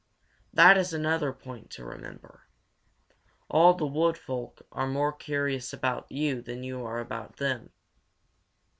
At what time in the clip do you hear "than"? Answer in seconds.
6.41-6.63